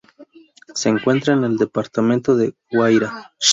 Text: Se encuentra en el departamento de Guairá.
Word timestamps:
Se 0.73 0.89
encuentra 0.89 1.35
en 1.35 1.43
el 1.43 1.57
departamento 1.57 2.35
de 2.35 2.55
Guairá. 2.71 3.35